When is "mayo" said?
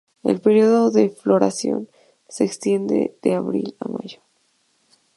3.87-4.19